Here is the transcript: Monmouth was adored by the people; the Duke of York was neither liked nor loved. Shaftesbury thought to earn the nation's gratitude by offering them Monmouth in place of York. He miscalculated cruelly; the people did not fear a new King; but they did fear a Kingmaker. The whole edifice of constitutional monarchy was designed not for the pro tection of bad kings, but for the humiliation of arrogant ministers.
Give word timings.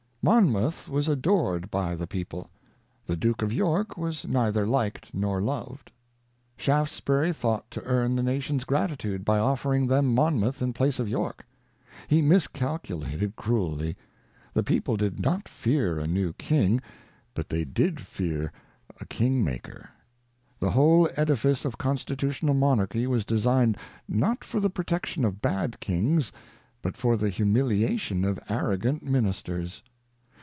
Monmouth 0.23 0.87
was 0.87 1.07
adored 1.07 1.71
by 1.71 1.95
the 1.95 2.05
people; 2.05 2.51
the 3.07 3.15
Duke 3.17 3.41
of 3.41 3.51
York 3.51 3.97
was 3.97 4.27
neither 4.27 4.67
liked 4.67 5.11
nor 5.15 5.41
loved. 5.41 5.89
Shaftesbury 6.55 7.33
thought 7.33 7.71
to 7.71 7.83
earn 7.85 8.15
the 8.15 8.21
nation's 8.21 8.63
gratitude 8.63 9.25
by 9.25 9.39
offering 9.39 9.87
them 9.87 10.13
Monmouth 10.13 10.61
in 10.61 10.73
place 10.73 10.99
of 10.99 11.09
York. 11.09 11.47
He 12.07 12.21
miscalculated 12.21 13.35
cruelly; 13.35 13.97
the 14.53 14.61
people 14.61 14.95
did 14.95 15.19
not 15.19 15.49
fear 15.49 15.97
a 15.97 16.05
new 16.05 16.33
King; 16.33 16.81
but 17.33 17.49
they 17.49 17.65
did 17.65 17.99
fear 17.99 18.51
a 18.99 19.05
Kingmaker. 19.07 19.89
The 20.59 20.69
whole 20.69 21.09
edifice 21.15 21.65
of 21.65 21.79
constitutional 21.79 22.53
monarchy 22.53 23.07
was 23.07 23.25
designed 23.25 23.75
not 24.07 24.43
for 24.43 24.59
the 24.59 24.69
pro 24.69 24.85
tection 24.85 25.25
of 25.25 25.41
bad 25.41 25.79
kings, 25.79 26.31
but 26.83 26.95
for 26.95 27.17
the 27.17 27.29
humiliation 27.31 28.23
of 28.23 28.39
arrogant 28.49 29.01
ministers. 29.01 29.81